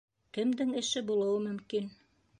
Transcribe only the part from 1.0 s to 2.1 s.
булыуы мөмкин?